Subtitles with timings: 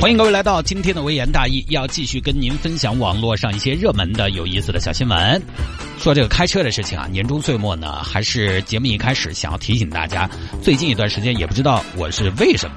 [0.00, 5.42] 欢迎各位来到今天的微言大义，要继续跟您分享网络上一些热门的、有意思的小新闻。
[5.98, 10.26] 说这个开车的事情啊，年终岁末呢，还是节目一开始想要提醒大家，
[10.62, 12.76] 最近一段时间也不知道我是为什么，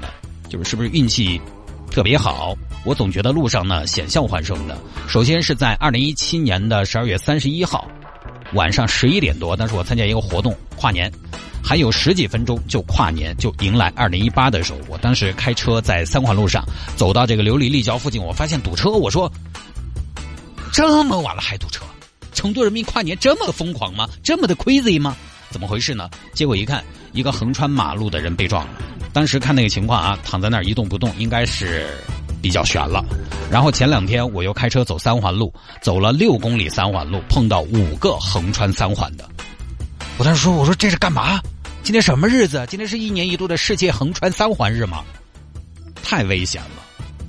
[0.50, 1.40] 就是是不是运气
[1.90, 4.76] 特别好，我总觉得路上呢险象环生的。
[5.08, 7.88] 首先是在二零一七年的十二月三十一号
[8.52, 11.10] 晚上十一点多，当时我参加一个活动跨年。
[11.64, 16.62] 还有十几分钟就跨年，就迎来二零一八的时候，我当时开车在三环路上
[16.94, 18.90] 走到这个琉璃立交附近，我发现堵车。
[18.90, 19.32] 我说
[20.70, 21.82] ：“这么晚了还堵车？
[22.34, 24.06] 成都人民跨年这么疯狂吗？
[24.22, 25.16] 这么的 crazy 吗？
[25.50, 28.72] 怎么回事呢？”结果一看，一个横穿马路的人被撞了。
[29.14, 31.86] 当时看那个情况啊，躺在那儿一动不动，应该是
[32.42, 33.02] 比较悬了。
[33.50, 39.26] 然后前两天我又开车走三环路，走了六公里三环路，碰到五个横穿三环的。
[40.18, 41.40] 我当时说：“我说这是干嘛？”
[41.84, 42.64] 今天什么日子？
[42.66, 45.04] 今天是一年一度的世界横穿三环日吗？
[46.02, 46.82] 太危险了！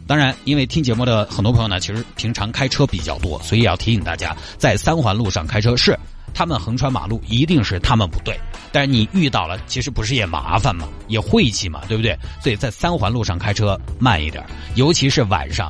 [0.07, 5.99] 当然，因为听节目的很多朋友呢，其实平常开车比较多，所以要提醒大家，在三环路上开车是
[6.33, 8.39] 他们横穿马路，一定是他们不对。
[8.71, 10.87] 但是你遇到了，其实不是也麻烦吗？
[11.09, 12.17] 也晦气嘛，对不对？
[12.41, 14.41] 所以在三环路上开车慢一点，
[14.75, 15.69] 尤其是晚上。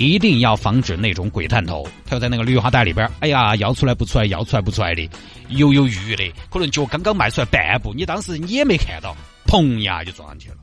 [0.00, 5.06] 一定要防止那种鬼探头，他要在那个绿化带里边，哎呀，摇出来不出来，摇出来不出来的，
[5.50, 9.14] 犹犹豫豫的，可能脚刚刚迈出来半步，你当时你也没看到，
[9.46, 10.54] 砰呀就撞上去了。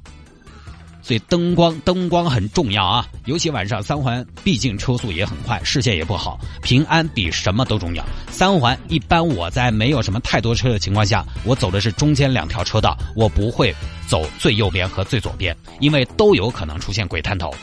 [1.03, 8.03] 所以灯光灯光很重要啊，尤其晚上三环，毕竟车速也很快，视线也不好，平安比什么都重要。
[8.31, 13.71] 三环一般我在没有什么太多车的情况下，我走的是中间两条车道，我不会
[14.07, 17.53] 走最右边和最左边，因为都有可能出现鬼探头。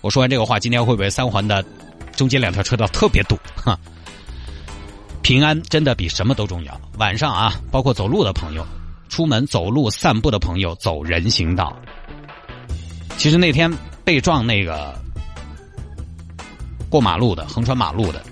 [0.00, 1.64] 我说完这个话，今天会不会三环的
[2.16, 3.36] 中间两条车道特别堵？
[3.56, 3.78] 哈，
[5.22, 6.80] 平安真的比什么都重要。
[6.98, 8.66] 晚上啊，包括走路的朋友，
[9.08, 11.76] 出门走路散步的朋友，走人行道。
[13.16, 13.72] 其实那天
[14.04, 14.94] 被撞那个
[16.88, 18.22] 过马路的横穿马路的，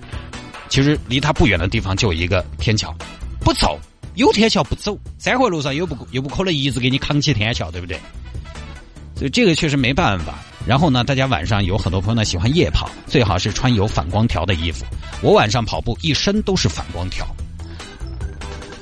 [0.69, 2.94] 其实离他不远的地方就有一个天桥，
[3.41, 3.78] 不走
[4.15, 7.99] 有天桥不走，三环路上又不又不可能一直给你扛起天桥，对不对？
[9.16, 10.38] 所以这个确实没办法。
[10.66, 14.84] 然后呢，大家晚上有很多朋友呢喜欢夜跑，最好是穿有反光条的衣服。
[15.22, 17.25] 我晚上跑步一身都是反光条。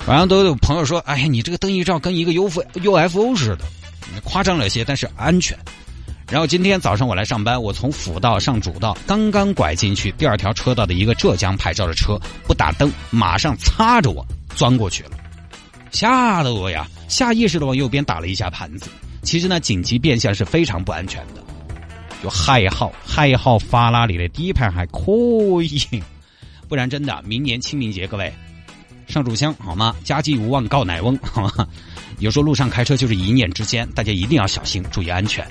[0.07, 3.65] 晚上都有朋友说：“哎呀，你这个灯一照跟一个 U F U F O 似的，
[4.23, 5.57] 夸张了些，但是安全。”
[6.31, 15.11] 然后今天早上我来上班，我从辅道上主道，刚刚拐进去第二条车道的一个浙江牌照的车不打灯，马上擦着我钻过去了，
[15.91, 18.89] 吓得我呀，下意识的往右边打了一下盘子。
[19.23, 21.44] 其实呢，紧急变向是非常不安全的。
[22.25, 25.03] 就还好，还好法拉利的底盘还可
[25.63, 26.03] 以，
[26.67, 28.33] 不然真的明年清明节各位
[29.07, 29.95] 上炷香好吗？
[30.03, 31.69] 家祭无忘告乃翁好吗？
[32.21, 35.47] 有时候路上开车就是一念之间，大家一定要小心，注意安全。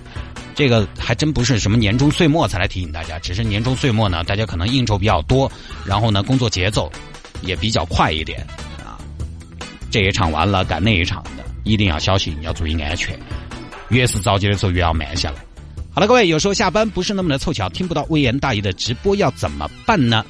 [0.55, 5.51] 这个还真不是什么年终岁末才来提醒大家，只是年终岁末呢，大家可能应酬比较多，
[5.85, 6.91] 然后呢工作节奏
[7.43, 8.39] 也比较快一点
[8.83, 8.97] 啊。
[9.91, 13.15] 这一场完了赶那一场的，一定要小心，要注意安全。
[13.89, 15.52] 越是着急的时候，越要慢下来。
[15.95, 20.25] 好了，各位，有时候下班不是那么的凑巧，听不到微言大义的直播要怎么办呢？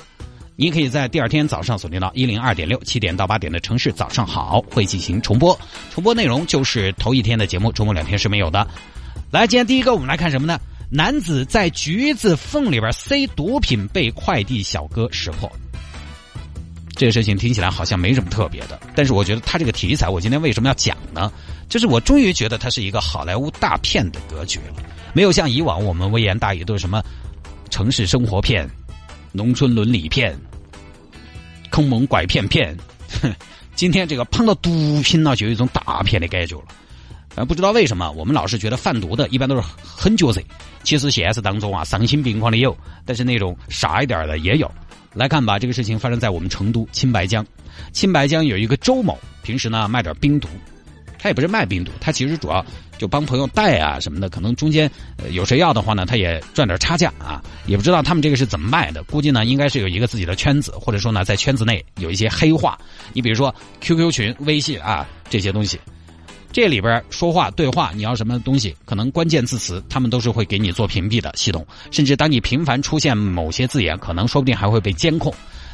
[0.58, 5.58] 你可以在第二天早上锁定到一零二点六七点到八点的城市早上好会进行重播，
[5.90, 8.68] 重播内容就是头一天的节目，周末两天是没有的。
[9.32, 10.60] 来，今天第一个我们来看什么呢？
[10.90, 15.50] 男子在橘子缝里边塞毒品被快递小哥识破。
[16.90, 21.32] 这个事情听起来好像没什么特别的，但是我觉得他这个题材，我今天为什么要讲呢？
[21.70, 24.84] 就是我终于觉得它是一个好莱坞大片的格局了。
[25.14, 27.02] 没有像以往我们微言大义都是什么
[27.70, 28.68] 城市生活片、
[29.32, 30.38] 农村伦理片、
[31.70, 32.76] 坑蒙拐骗片，
[33.76, 36.66] 今天这个碰到毒品呢，就有一种大片的感觉了。
[37.36, 40.40] 啊，不知道为什么我们老是觉得贩毒的一般都是狠角色，
[40.84, 44.72] 其实现实当中啊，丧心病狂的也有，但是那种傻一点的也有。
[45.14, 47.44] 来看吧，这个事情发生在我们成都青白江，
[47.92, 50.48] 青白江有一个周某，平时呢卖点冰毒。
[51.18, 52.64] 他也不是卖冰毒，他其实主要
[53.04, 54.90] 就帮朋友带啊什么的，可能中间
[55.32, 62.80] 有谁要的话呢，他也赚点差价啊，也不知道他们这个是怎么卖的，估计呢应该是有一个自己的圈子，或者说呢在圈子内有一些黑话，
[63.12, 65.78] 你比如说 QQ 群、微信啊这些东西，
[66.54, 75.34] 这里边说话对话，你要什么东西，可能关键字词他们都是会给你做屏蔽的系统，甚至当你频繁出现某些字眼，可能说不定还会被监控，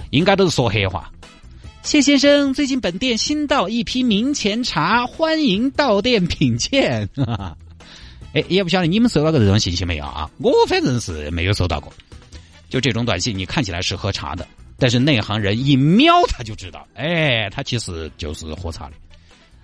[0.10, 1.12] 应该都是说黑话。
[1.90, 7.10] 谢先生，最近本店新到一批明前茶，欢迎到店品鉴。
[8.32, 10.30] 哎，也不晓得你们收到过这种信息没有啊？
[10.38, 11.92] 我反正是没有收到过。
[12.70, 14.48] 就这种短信，你看起来是喝茶的，
[14.78, 18.94] 但是内行人一瞄他就知道，哎，他其实就是喝茶的。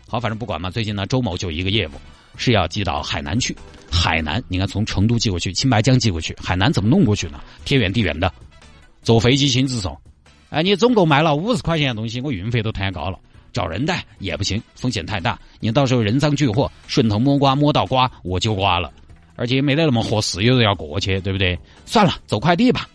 [0.07, 0.71] 好，反正不管嘛。
[0.71, 1.92] 最近呢，周某就一个业务
[2.38, 3.56] 是要寄到海南去。
[3.92, 7.39] 海南，你看从成都寄过去，青白江寄过去，海南怎么弄过去呢？
[7.66, 8.33] 天远地远的，
[9.04, 9.95] 坐飞机亲自送。
[10.50, 13.18] 哎，你总共卖了五十块钱的东西，我运费都摊高了，
[13.51, 15.38] 找人带也不行，风险太大。
[15.59, 18.92] 你到时候人赃俱获，顺藤摸瓜摸到瓜，我就瓜了，
[19.36, 21.57] 而且没得那么合适，有人要过去，对不对？
[21.86, 22.88] 算了，走快递吧。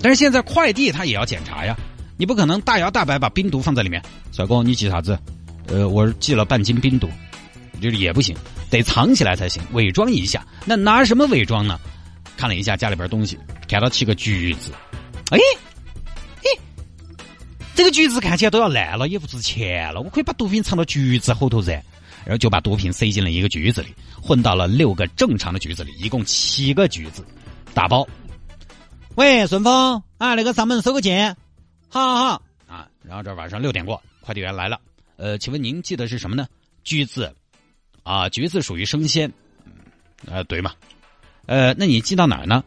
[0.00, 1.76] 但是现在快递他也要检查呀，
[2.16, 4.02] 你不可能大摇大摆把冰毒放在里面。
[4.32, 5.16] 帅哥，你寄啥子？
[5.68, 7.08] 呃，我寄了半斤冰毒，
[7.80, 8.34] 就是也不行，
[8.68, 10.44] 得藏起来才行，伪装一下。
[10.64, 11.78] 那拿什么伪装呢？
[12.36, 13.38] 看了一下家里边东西，
[13.68, 14.72] 看到七个橘子，
[15.32, 15.38] 哎，
[16.44, 16.60] 哎，
[17.74, 21.82] 这个橘子看起来都要烂了，也不值钱了，我可以把毒品藏到橘子后头噻。
[22.24, 23.88] 然后就把毒品塞进了一个橘子里，
[24.22, 27.26] 混到了六个正常的橘子里，一共七个橘子，
[27.74, 28.06] 打包。
[29.16, 31.36] 喂，顺丰啊，那个上门收个件，
[31.88, 32.86] 好好好啊。
[33.02, 34.80] 然后这晚上六点过，快递员来了。
[35.16, 36.46] 呃，请问您寄的是什么呢？
[36.84, 37.34] 橘子
[38.04, 39.32] 啊，橘子属于生鲜。
[40.26, 40.74] 呃，对嘛？
[41.46, 42.62] 呃，那你寄到哪儿呢？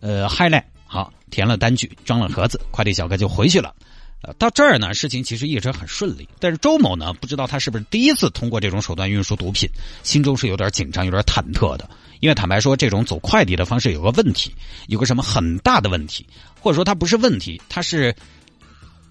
[0.00, 0.64] 呃，海南。
[0.84, 3.74] 好，填了单据，装了盒子，快递小哥就回去了。
[4.22, 6.26] 呃，到这儿呢，事情其实一直很顺利。
[6.40, 9.68] 但是周某呢，不知道他是不是第一次通过这种手段运输毒品，
[10.02, 11.88] 心中是有点紧张，有点忐忑的。
[12.20, 14.54] 因为坦白说，这种走快递的方式有个问题，
[14.88, 16.26] 有个什么很大的问题，
[16.58, 18.14] 或者说它不是问题，它是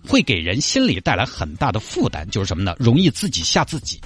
[0.08, 2.76] 会给人心里带来很大的负担，就是什么呢？
[2.80, 4.02] 容易自己吓自己。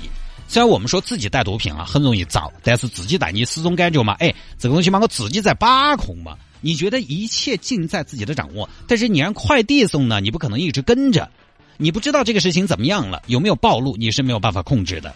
[0.50, 6.36] 虽然我们说自己带毒品啊很容易遭，但是自己带你始终感觉嘛，哎，这个东西嘛我自己在把控嘛。
[6.62, 11.30] 你觉得一切尽在自己的掌握，但是你让快递送呢，你不可能一直跟着，
[11.78, 15.16] 你不知道这个事情怎么样了，有没有暴露，你是没有办法控制的。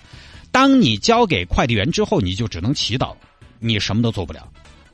[0.51, 3.13] 当你交给快递员之后，你就只能祈祷。
[3.59, 4.47] 你什么都做不了。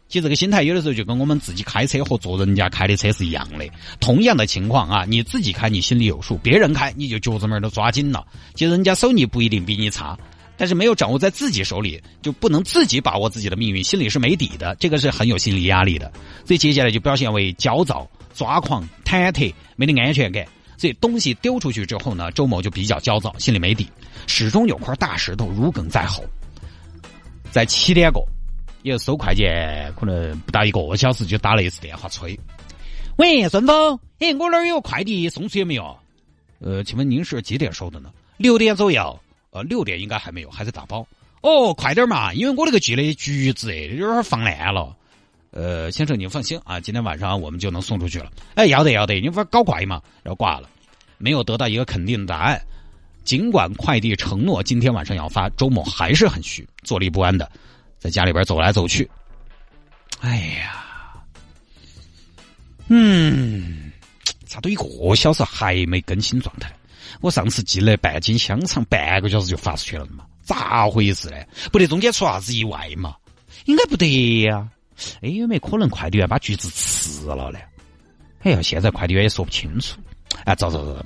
[0.07, 3.67] 其实这个心态有的时候就跟我们自己开车和坐人家开的车是一样的。
[3.99, 8.25] 同样的情况啊，你自己开你心里有数，别人开你就脚趾门都抓紧了。
[8.55, 10.17] 其实人家手艺不一定比你差，
[10.59, 14.75] 但是没有掌握在自己手里，就不能自己把握自己的命运，心里是没底的。
[14.75, 16.11] 这个是很有心理压力的。
[16.45, 20.45] 所以接下来就表现为焦躁、抓狂、忐忑，没得安全感。
[20.77, 23.87] 所以东西丢出去之后呢，周某就比较焦躁，心里没底，
[24.27, 26.23] 始终有块大石头如鲠在喉。
[27.49, 28.27] 在七点过。
[28.83, 32.39] 有收快件，可能不到一个小时就打了一次电话催。
[33.17, 35.97] 喂，顺丰，哎，我那儿有快递送出去没有？
[36.59, 38.09] 呃，请问您是几点收的呢？
[38.37, 39.19] 六点左右。
[39.51, 41.05] 呃，六点应该还没有，还在打包。
[41.41, 44.95] 哦，快点嘛，因为我那个寄的橘子有点放烂了。
[45.51, 48.31] 呃，先生您放心啊，今天晚上我们就能送出去了。
[48.55, 50.01] 哎，要得要得，你不是搞怪嘛？
[50.21, 50.69] 然后挂了，
[51.17, 52.61] 没有得到一个肯定的答案。
[53.23, 57.49] 尽管快递承诺今天晚上要发，周某还是很虚，坐立不安的。
[57.99, 59.09] 在家里边走来走去，
[60.21, 61.13] 哎呀，
[62.87, 63.91] 嗯，
[64.45, 66.71] 咋都一个小时还没更新状态？
[67.21, 70.25] 我上次寄了半斤香肠，半个小时就发出去了嘛？
[70.43, 71.37] 咋回事呢？
[71.71, 73.15] 不得中间出啥子意外嘛？
[73.65, 74.67] 应该不得呀。
[75.21, 77.59] 哎，有没有可能快递员把橘子吃了呢？
[78.41, 79.99] 哎呀，现在快递员也说不清楚。
[80.45, 81.05] 哎，走走走，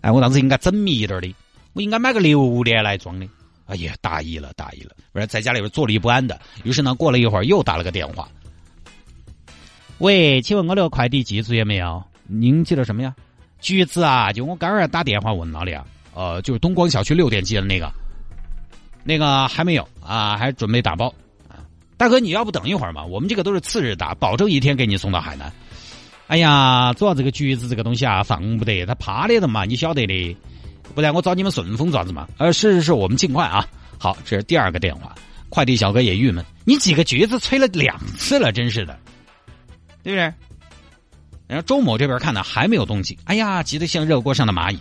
[0.00, 1.34] 哎，我当时应该缜密一点的，
[1.72, 3.26] 我应该买个榴莲来装的。
[3.66, 4.94] 哎呀，大意了，大意了！
[5.12, 6.38] 不然在家里边坐立不安的。
[6.64, 8.28] 于是呢，过了一会儿又打了个电话。
[9.98, 12.02] 喂，请问我那个快递寄出去没有？
[12.26, 13.14] 您寄了什么呀？
[13.62, 15.86] 橘子啊，就我刚儿打电话问了的啊。
[16.14, 17.90] 呃，就是东光小区六点寄的那个，
[19.02, 21.10] 那个还没有啊，还准备打包。
[21.96, 23.02] 大哥，你要不等一会儿嘛？
[23.04, 25.50] 我们这个都是次日打，保证一天给你送到海南。
[26.26, 30.36] 哎呀，主要这个橘子这个东西啊，放不得，它趴的的嘛，你晓得的。
[30.94, 32.28] 不然我找你们顺丰爪子嘛？
[32.36, 33.66] 呃，是是是，我们尽快啊。
[33.98, 35.14] 好，这是第二个电话，
[35.48, 38.98] 快递小哥也郁闷，你几个橘子催了两次了，真是的，
[40.02, 40.32] 对不对？
[41.52, 44.78] 然后周某这边看呢，还没有动静，哎呀，急得像热锅上的蚂蚁，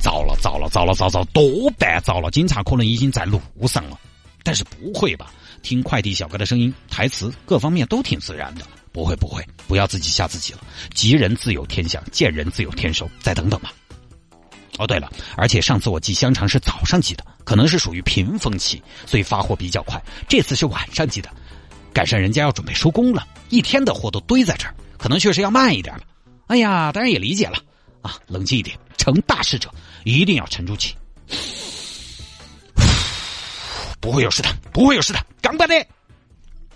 [0.00, 3.98] 糟了糟了糟了糟糟，多半糟了，警察可能已经在路上了。
[4.44, 5.32] 但是不会吧？
[5.62, 10.60] 听快递小哥的声音，台词各方面都挺自然的，不会不会，不要自己吓自己了。
[10.94, 13.72] 吉人自有天相，见人自有天收，再等等吧。
[14.78, 20.00] 哦，对了，而且上次我寄香肠是早上寄的，可能是属于平风期，所以发货比较快。
[20.28, 21.28] 这次是晚上寄的，
[21.92, 26.04] 赶上人家要准备收工了，一天的货都堆在这儿，可能确实要慢一点了。
[26.52, 27.56] 哎呀，当然也理解了
[28.02, 29.72] 啊，冷静一点，成大事者
[30.04, 30.94] 一定要沉住气。
[33.98, 35.74] 不会有事的，不会有事的，刚办的。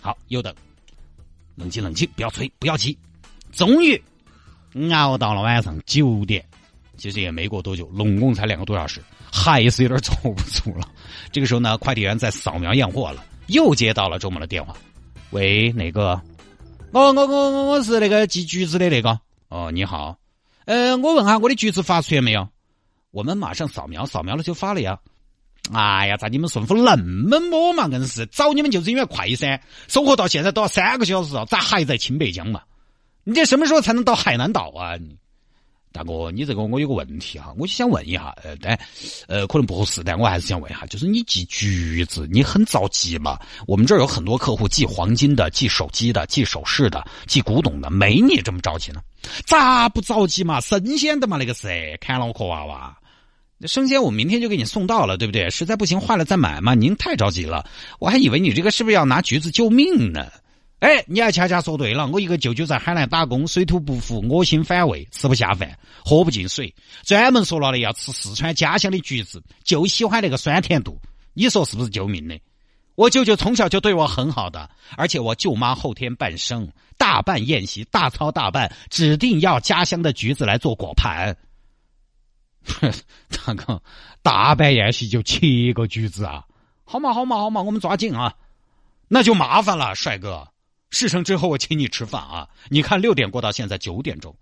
[0.01, 0.55] 好，又等，
[1.57, 2.97] 冷静冷静，不要催，不要急。
[3.53, 4.03] 终于
[4.95, 6.43] 熬到了晚上九点。
[6.97, 10.89] 其实也没过多久，拢共才两个多小时，还是有点坐不住了。
[11.31, 14.75] 这个时候呢，快递员在扫描验货了，又接到了周某的电话。
[15.33, 16.19] 喂，哪个？
[16.93, 19.21] 我我我我我是那个寄橘子的那个。
[19.49, 20.17] 哦，你好。
[20.65, 22.49] 呃，我问下我的橘子发出来没有？
[23.13, 24.99] 我们马上扫描，扫描了就发了呀。
[25.73, 27.87] 哎呀，咋你们顺丰那么么嘛？
[27.89, 29.61] 硬是找你们就是因为快噻。
[29.89, 32.61] 送货到现在都要三个小时了，咋还在青北江嘛？
[33.25, 34.97] 你这什么时候才能到海南岛啊？
[35.97, 38.79] 大哥，你这个我有个问题哈，我就想问一下，呃，但
[39.27, 43.39] 呃可能不合适，但我还是想问一下，就是你寄橘子，你很着急吗？
[43.67, 49.01] 我们这儿有很多客户寄黄金的、寄手机的、寄首饰的、寄古董的，没你这么着急呢。
[49.47, 50.61] 咋不着急嘛？
[50.61, 52.95] 生鲜的嘛，那个是看脑壳娃娃。
[53.65, 55.49] 生鲜我明天就给你送到了，对不对？
[55.49, 56.75] 实在不行坏了再买嘛。
[56.75, 57.65] 您太着急了，
[57.99, 60.27] 我还以为你这个是不是要拿橘子救命呢？
[60.81, 62.07] 哎，你还恰恰说对了。
[62.09, 71.01] 我一个舅舅在海南打工，水土不服，恶心反胃，吃不下饭，喝不进水，专门说了的要吃四川家乡的橘子，就喜欢那个酸甜度。
[71.33, 72.39] 你说是不是救命的？
[72.95, 81.37] 我舅舅从小就对我很好的，而且我舅妈后天办生，大办宴席，大操大办，指定要家乡的橘子来做果盘。
[83.47, 83.83] 大哥，
[84.23, 86.45] 大办宴席就七个橘子啊？
[86.85, 88.35] 好嘛好嘛好嘛，我们抓紧啊！
[89.09, 90.47] 那就麻烦了，帅哥。
[90.97, 92.49] 事成之后我请你吃饭啊！
[92.71, 94.35] 你看六点过到现在九点钟，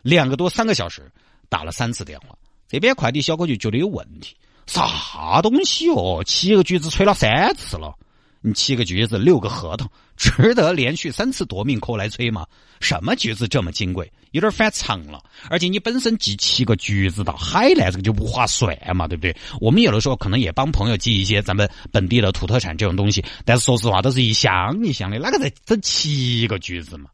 [0.00, 1.12] 两个多三个小时，
[1.50, 2.28] 打了三次电话，
[2.66, 4.34] 这边快递小哥就觉得有问题，
[4.66, 6.22] 啥东西哦？
[6.24, 7.94] 七个橘子催了三次了。
[8.42, 12.46] 你七个橘子，六个核桃，值得连续三次夺命 call 来催吗？
[12.80, 14.10] 什么橘子这么金贵？
[14.30, 15.22] 有点反常了。
[15.50, 19.36] 而且你本身寄七个橘子到海南，这个就不划算嘛，对不对？
[19.60, 27.10] 我们有的时候可能也帮朋友寄一些咱们本地的土特产这种东西，但是说实话，都是一箱一箱的，哪个在整七个橘子嘛？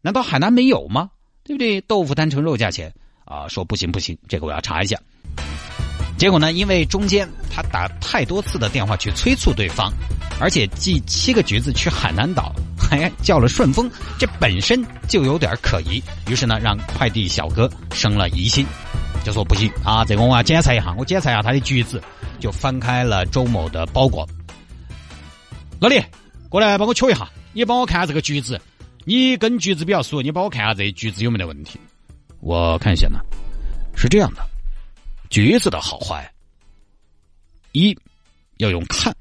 [0.00, 1.08] 难道海南没有吗？
[1.44, 1.80] 对不对？
[1.82, 2.92] 豆腐摊成肉价钱
[3.24, 4.98] 啊，说不行不行，这个我要查一下。
[6.16, 6.52] 结果呢？
[6.52, 9.92] 因为中间他打太多次的电话去催促对方，
[10.40, 16.02] 而且寄七个橘子去海南岛，还 叫了顺丰，这本身就有点可疑。
[16.28, 18.64] 于是呢，让快递小哥生了疑心，
[19.24, 22.00] 就说不行啊，这个我要检查一下，我检查一下他的橘子，
[22.38, 24.26] 就翻开了周某的包裹。
[25.80, 26.00] 老李，
[26.48, 28.58] 过来帮我取一下，你帮我看下这个橘子，
[29.04, 31.78] 你跟橘子比较熟，你帮我看下这橘子有没得问题。
[32.40, 33.18] 我看一下呢，
[33.96, 34.53] 是这样的。
[35.34, 36.32] 橘子的好坏，
[37.72, 37.92] 一
[38.58, 39.12] 要用看，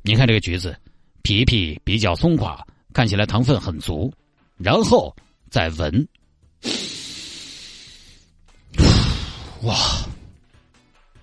[0.00, 0.78] 你看这个橘子，
[1.22, 4.14] 皮皮比较松垮，看起来糖分很足，
[4.56, 5.12] 然后
[5.50, 6.06] 再闻，
[9.62, 9.76] 哇，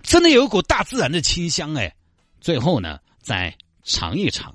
[0.03, 1.96] 真的有一股大自然的清香哎！
[2.41, 3.55] 最后呢，再
[3.86, 4.53] 尝一尝，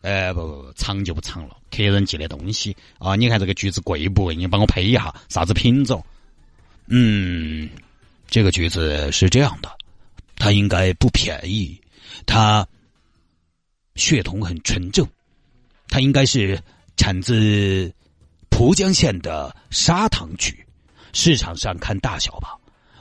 [0.00, 4.34] 呃，不不不，尝就不尝了，客人寄的东西啊，你看这个橘子贵不贵？
[4.34, 6.04] 你帮我配一下，啥子品种？
[6.88, 7.70] 嗯。
[8.32, 9.70] 这个橘子是这样的，
[10.36, 11.78] 它应该不便宜，
[12.24, 12.66] 它
[13.94, 15.06] 血统很纯正，
[15.88, 16.58] 它应该是
[16.96, 17.92] 产自
[18.48, 20.66] 蒲江县的砂糖橘，
[21.12, 22.56] 市场上看大小吧，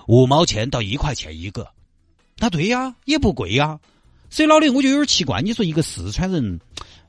[0.06, 1.66] 五毛钱到一块钱一个，
[2.36, 3.80] 那对呀，也不贵呀。
[4.30, 6.60] 所以老李我就有点奇怪，你说一个四川人，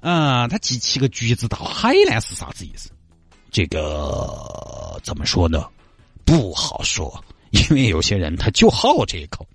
[0.00, 2.88] 啊，他寄七个橘子到海南是啥子意思？
[3.50, 5.68] 这个怎么说呢？
[6.24, 7.12] 不好说。
[7.52, 9.46] 因为有些人他就好这一口，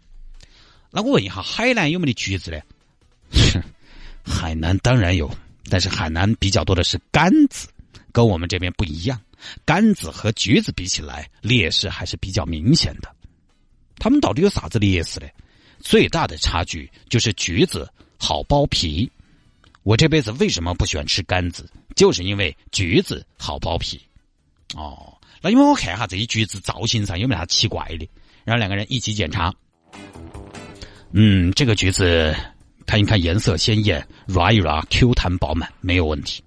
[0.91, 2.61] 那我问一下，海南有没得橘子呢？
[4.23, 5.29] 海南当然有，
[5.69, 7.67] 但是海南比较多的是柑子，
[8.11, 9.19] 跟我们这边不一样。
[9.65, 13.13] 柑子和橘子比起来，劣势还是比较明显的。
[13.97, 15.27] 他们到底有啥子劣势呢？
[15.79, 19.09] 最大的差距就是橘子好剥皮。
[19.83, 21.67] 我这辈子为什么不喜欢吃柑子？
[21.95, 23.99] 就是因为橘子好剥皮。
[24.75, 25.16] 哦。
[25.41, 28.07] 那因为我看下这些橘子造型上有没有啥奇怪的，
[28.43, 29.53] 然后两个人一起检查。
[31.11, 32.35] 嗯，这个橘子
[32.85, 36.43] 看一看颜色鲜艳，软一软，Q 弹饱满，没有问题。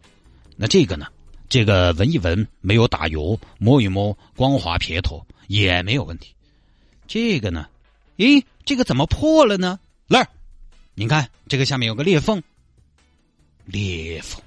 [0.56, 1.06] 那这个呢？
[1.49, 6.32] 这个闻一闻没有打油，摸一摸光滑撇脱，也没有问题。
[7.09, 7.66] 这个呢？
[8.18, 9.80] 咦，这个怎么破了呢？
[10.06, 10.25] 那，
[10.94, 12.40] 你看这个下面有个裂缝，
[13.64, 14.40] 裂缝，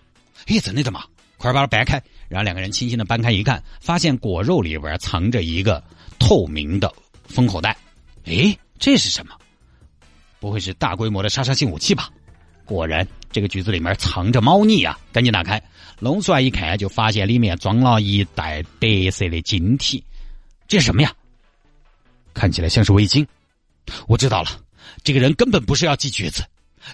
[0.46, 1.04] 哎，真的的嘛？
[1.52, 2.02] 快把它掰开。
[2.30, 5.84] 然后两个人轻轻的搬开一看，发现果肉里边藏着一个
[6.20, 6.92] 透明的
[7.28, 7.78] 封口袋。
[8.26, 9.36] 诶，这是什么？
[10.40, 12.10] 不会是大规模的杀伤性武器吧？
[12.66, 14.98] 果然，这个橘子里面藏着猫腻啊！
[15.12, 15.62] 赶紧打开，
[16.00, 20.04] 弄出来一看，就发现里面装了一袋白色的晶体。
[20.68, 21.14] 这是什么呀？
[22.34, 23.28] 看起来像是味精。
[24.08, 24.50] 我知道了，
[25.04, 26.44] 这个人根本不是要寄橘子，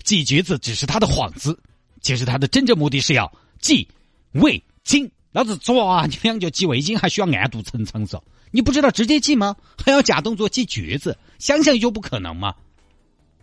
[0.03, 1.57] 寄橘子只是他的幌子。
[2.01, 3.87] 其实他的真正目的是要寄
[4.33, 5.09] 味精。
[5.31, 8.19] 老子抓你俩就系围巾，还需要暗度陈仓是？
[8.51, 9.55] 你不知道直接系吗？
[9.85, 12.55] 还要假动作系橘子，想想就不可能嘛？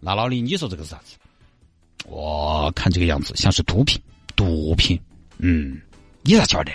[0.00, 1.16] 那老李，你说这个是啥子？
[2.06, 4.00] 我看这个样子像是毒品，
[4.34, 5.00] 毒品。
[5.38, 5.80] 嗯，
[6.22, 6.72] 你咋晓得？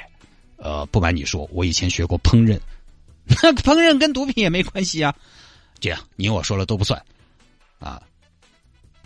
[0.58, 2.60] 呃，不瞒你说，我以前学过烹饪，
[3.26, 5.14] 那烹饪跟毒品也没关系啊。
[5.80, 7.04] 这样，你我说了都不算
[7.80, 8.02] 啊。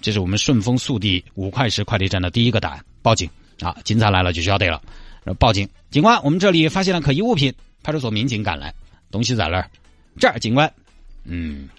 [0.01, 3.27] 这是我们顺丰速递五块石快递站的第一个答案，报警
[3.61, 3.75] 啊！
[3.83, 4.81] 警察来了就晓得了，
[5.39, 5.67] 报警。
[5.91, 7.53] 警官，我们这里发现了可疑物品。
[7.83, 8.73] 派出所民警赶来，
[9.11, 9.69] 东西在哪儿？
[10.19, 10.73] 这儿，警官。
[11.23, 11.69] 嗯，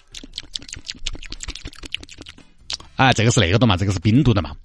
[2.95, 3.75] 啊，这个是那个的嘛？
[3.75, 4.55] 这个是冰毒的嘛？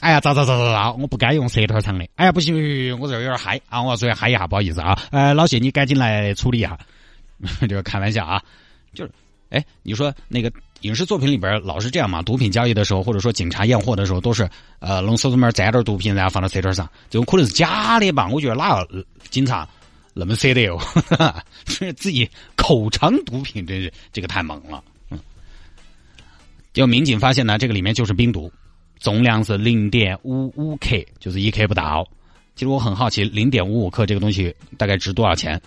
[0.00, 0.92] 哎呀，咋咋咋咋咋！
[0.92, 2.08] 我不该用舌头尝的。
[2.14, 2.54] 哎呀，不行，
[3.00, 3.82] 我这有点嗨啊！
[3.82, 4.96] 我要出去嗨一下，不好意思啊。
[5.10, 6.78] 呃，老谢，你赶紧来处理一下。
[7.62, 8.40] 这个开玩笑啊，
[8.94, 9.12] 就是，
[9.48, 12.22] 哎，你说那个影视作品里边老是这样嘛？
[12.22, 18.28] 毒品交易的时候，或者说警察验货的时候，都是呃，弄手指门沾点毒品，然后放到舌头上，这种可能是假的吧？
[18.28, 19.68] 我觉得哪个警察
[20.14, 20.80] 那么舍得哟？
[21.66, 24.82] 是自己口尝毒品，真是这个太猛了。
[25.10, 25.18] 嗯，
[26.72, 28.52] 就民警发现呢，这个里面就是冰毒。
[28.98, 32.06] 重量是零点五五克，就是一克不到。
[32.54, 35.58] 其实我很好奇，零点五五克这个东西大概值多少钱？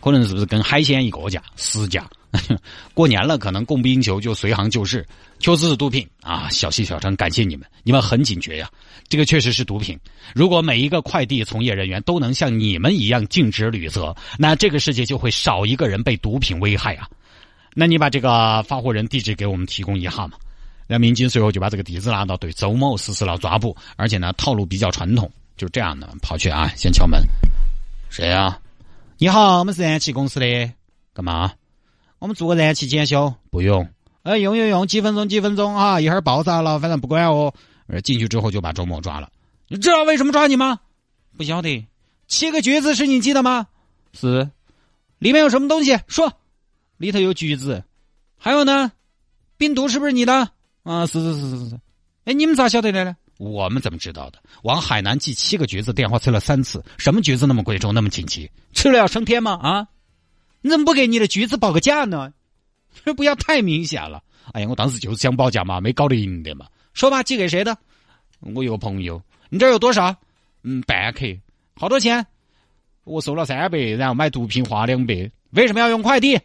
[0.00, 1.42] 可能是不是跟海鲜一个价？
[1.56, 2.06] 实价。
[2.94, 5.06] 过年了，可能供不应求，就随行就市。
[5.38, 6.48] 确实是毒品啊！
[6.50, 8.70] 小西小张，感谢你们，你们很警觉呀。
[9.08, 9.98] 这个确实是毒品。
[10.34, 17.08] 如果每一个快递从业人员都能像你们一样尽职履责，那这个世界就会少一个人被毒品危害啊。
[17.74, 20.32] 那你把这个发货人地址给我们提供一下嘛？
[20.86, 27.20] 那民警随后就把这个地址拿到对周某实施了抓捕，而且呢套路比较传统，就这样的跑去啊，先敲门，
[28.10, 28.58] 谁啊？
[29.18, 30.46] 你好，我们是燃气公司的，
[31.12, 31.52] 干嘛？
[32.22, 33.88] 我们做个燃气检修，不用，
[34.22, 37.52] 哎，用用用，几分钟几分钟啊，一会儿爆炸了，反正不管哦。
[38.04, 39.28] 进去之后就把周某抓了，
[39.66, 40.78] 你知道为什么抓你吗？
[41.36, 41.84] 不晓得，
[42.28, 43.66] 七个橘子是你寄的吗？
[44.12, 44.48] 是，
[45.18, 45.98] 里面有什么东西？
[46.06, 46.32] 说，
[46.96, 47.82] 里头有橘子，
[48.38, 48.92] 还有呢，
[49.56, 50.48] 冰毒是不是你的？
[50.84, 51.80] 啊，是是是是是，
[52.24, 53.16] 哎，你们咋晓得的呢？
[53.38, 54.38] 我们怎么知道的？
[54.62, 56.84] 往海南寄七个橘子，电话催了三次。
[56.98, 58.48] 什么橘子那么贵重，那么紧急？
[58.72, 59.58] 吃了要升天吗？
[59.60, 59.88] 啊？
[60.62, 62.32] 你怎么不给你的橘子报个价呢？
[63.16, 64.22] 不要太明显了。
[64.52, 66.66] 哎呀，我当时就是想报价嘛，没搞得赢的嘛。
[66.94, 67.76] 说吧，寄给谁的？
[68.40, 69.20] 我有个朋友。
[69.50, 70.14] 你这有多少？
[70.62, 71.26] 嗯，半克。
[71.74, 72.24] 好多钱？
[73.04, 75.30] 我收了三百，然后买毒品花两百。
[75.50, 76.38] 为什么要用快递？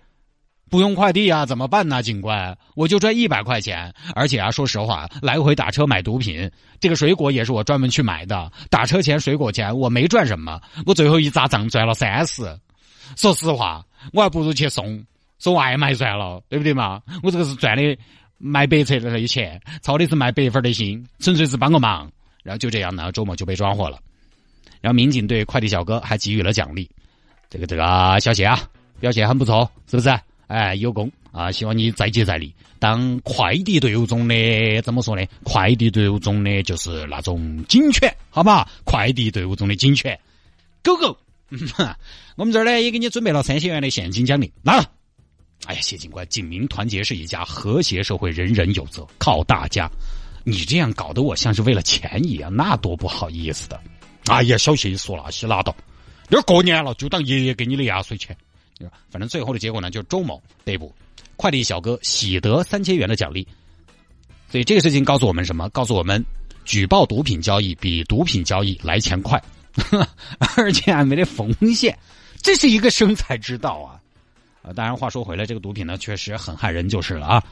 [0.69, 2.03] 不用快递啊，怎么办呢？
[2.03, 6.49] 警官，我就赚一百块钱，而且啊，说实话，来回打车买毒品，
[6.79, 12.43] 这个水果也是我专门去买的，打车钱、水果钱我没赚什么，我最后一砸账赚了三十。
[13.15, 15.05] 说实话，我还不如去送
[15.39, 17.01] 送外卖算了，对不对嘛？
[17.23, 17.97] 我这个是赚的
[18.37, 22.11] 卖白菜的那些钱，操的是卖白粉的心，纯粹是帮个忙。
[22.43, 23.99] 然后就这样呢，周末就被抓获了。
[24.79, 26.89] 然后民警对快递小哥还给予了奖励，
[27.49, 28.57] 这个这个小谢啊，
[28.99, 30.17] 表现很不错，是不是？
[30.47, 31.51] 哎，有功啊！
[31.51, 32.53] 希望你再接再厉。
[32.79, 35.25] 当快递队伍中的怎么说呢？
[35.43, 38.65] 快递队伍中的就是那种警犬，好吧？
[38.85, 40.17] 快递队伍中的警犬，
[40.81, 41.17] 狗狗。
[42.35, 44.91] 我们这儿呢也给你准备了三千元的现金奖励，拿了。
[45.65, 49.89] 哎呀，谢警官，警民团结是一家，和谐社会人人有责，靠大家。
[50.43, 53.81] 你这样搞得我像是为了钱一样，那多不好意思的。
[54.27, 55.75] 哎呀，小谢说那些拉倒，
[56.29, 58.37] 要过年了就当爷爷给你的压岁钱。
[59.09, 60.93] 反正最后的结果呢，就是周某被捕，
[61.35, 63.47] 快递小哥喜得三千元的奖励。
[64.49, 65.67] 所以这个事情告诉我们什么？
[65.69, 66.23] 告诉我们，
[66.63, 69.41] 举报毒品交易比毒品交易来钱快，
[70.57, 71.97] 而且还没得风险，
[72.41, 73.99] 这是一个生财之道啊！
[74.61, 77.43] 啊，当然话说回来，这个毒品呢确实很害人就是了啊！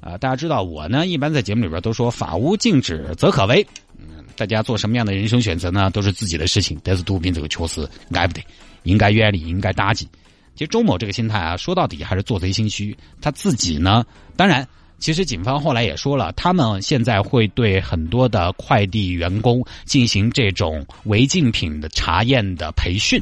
[0.00, 3.66] 啊，大家知道我呢一般在节目里边都说法无禁止则可为，
[3.98, 6.80] 嗯，大家做什么样的人生选择呢，都是自己的事情。
[6.84, 8.44] 但是毒品这个确实爱不得，
[8.84, 10.08] 应该远离，应该打击。
[10.54, 12.96] 其实周某这个心态啊，说到底还是做贼心虚。
[13.20, 14.04] 他自己呢，
[14.36, 14.66] 当然，
[14.98, 23.20] 其实警方后来也说了，他们现在会对很多的快递员工进行这种违禁品的查验的培训。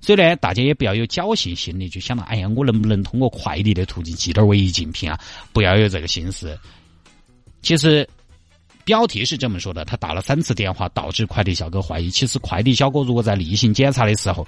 [0.00, 5.18] 所以呢，大家也不要有侥幸心理，就想到哎呀，我能不能通过快递的途径寄点违禁品啊？
[5.52, 6.58] 不要有这个心思。
[7.62, 8.06] 其实
[8.84, 12.10] 标题是这么说的：他打了三次电话，导致快递小哥怀疑。
[12.10, 14.46] 其实快递小哥如果在例行检查的时候，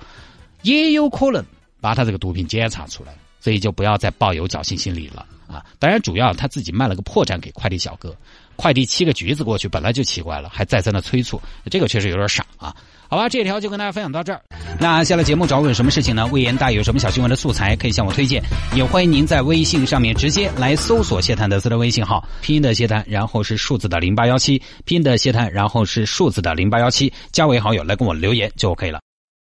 [0.63, 1.45] 也有可能。
[1.79, 5.65] 把他这个毒品检查出来，所以就不要再抱有侥幸心理了啊！
[5.79, 8.15] 当然，主要他自己卖了个破绽给快递小哥，
[8.57, 12.75] 快递七个橘子过去本来就奇怪了，还再三的催促，这个确实有点傻啊！
[13.09, 14.43] 好吧，这条就跟大家分享到这儿。
[14.81, 16.27] 那下了节目找我有什么事情呢？
[16.33, 18.43] 魏延大有什么小新闻的素材可以向我推荐，
[18.75, 29.06] 也欢迎您在微信上面直接来搜索谢探德斯的微信号，拼音的谢探，然后是数字的零八幺七，拼音的谢探，然后是数字的零八幺七，加为好友来跟我留言就 OK 了。